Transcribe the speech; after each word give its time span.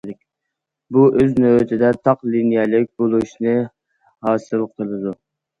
بۇ 0.95 1.03
ئۆز 1.19 1.35
نۆۋىتىدە 1.43 1.91
تاق 2.09 2.25
لىنىيەلىك 2.37 2.89
بولۇشنى 3.03 3.55
ھاسىل 4.31 4.69
قىلىدۇ. 4.75 5.15